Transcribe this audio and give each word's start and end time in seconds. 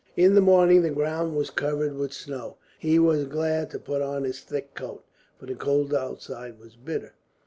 In 0.17 0.33
the 0.33 0.41
morning 0.41 0.81
the 0.81 0.89
ground 0.89 1.35
was 1.35 1.51
covered 1.51 1.93
with 1.95 2.11
snow. 2.11 2.57
He 2.79 2.97
was 2.97 3.25
glad 3.25 3.69
to 3.69 3.77
put 3.77 4.01
on 4.01 4.23
his 4.23 4.39
thick 4.39 4.73
coat, 4.73 5.05
for 5.39 5.45
the 5.45 5.53
cold 5.53 5.93
outside 5.93 6.57
was 6.59 6.75
bitter. 6.75 7.13